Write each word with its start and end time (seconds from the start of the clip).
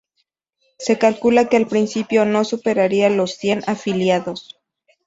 Se 0.79 0.97
calcula 0.97 1.47
que 1.47 1.57
al 1.57 1.67
principio 1.67 2.25
no 2.25 2.43
superaría 2.43 3.07
los 3.11 3.35
cien 3.37 3.61
afiliados. 3.67 4.59